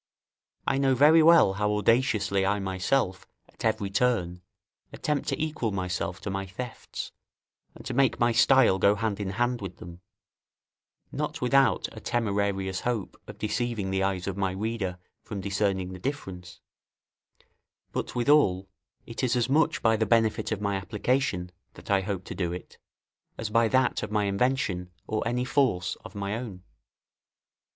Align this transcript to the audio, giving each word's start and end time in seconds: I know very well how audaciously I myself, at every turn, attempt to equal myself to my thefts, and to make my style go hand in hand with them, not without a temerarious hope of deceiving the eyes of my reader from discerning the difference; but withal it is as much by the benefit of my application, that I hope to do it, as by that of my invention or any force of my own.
I 0.65 0.79
know 0.79 0.95
very 0.95 1.21
well 1.21 1.53
how 1.53 1.69
audaciously 1.73 2.43
I 2.43 2.57
myself, 2.57 3.27
at 3.47 3.63
every 3.63 3.91
turn, 3.91 4.41
attempt 4.91 5.29
to 5.29 5.39
equal 5.39 5.71
myself 5.71 6.19
to 6.21 6.31
my 6.31 6.47
thefts, 6.47 7.11
and 7.75 7.85
to 7.85 7.93
make 7.93 8.19
my 8.19 8.31
style 8.31 8.79
go 8.79 8.95
hand 8.95 9.19
in 9.19 9.29
hand 9.29 9.61
with 9.61 9.77
them, 9.77 10.01
not 11.11 11.39
without 11.39 11.87
a 11.91 11.99
temerarious 11.99 12.79
hope 12.79 13.15
of 13.27 13.37
deceiving 13.37 13.91
the 13.91 14.01
eyes 14.01 14.25
of 14.25 14.35
my 14.35 14.53
reader 14.53 14.97
from 15.21 15.39
discerning 15.39 15.93
the 15.93 15.99
difference; 15.99 16.61
but 17.91 18.15
withal 18.15 18.67
it 19.05 19.23
is 19.23 19.35
as 19.35 19.49
much 19.49 19.83
by 19.83 19.95
the 19.95 20.07
benefit 20.07 20.51
of 20.51 20.59
my 20.59 20.77
application, 20.77 21.51
that 21.75 21.91
I 21.91 22.01
hope 22.01 22.23
to 22.23 22.33
do 22.33 22.51
it, 22.51 22.79
as 23.37 23.51
by 23.51 23.67
that 23.67 24.01
of 24.01 24.09
my 24.09 24.23
invention 24.23 24.89
or 25.05 25.21
any 25.27 25.45
force 25.45 25.95
of 26.03 26.15
my 26.15 26.35
own. 26.35 26.63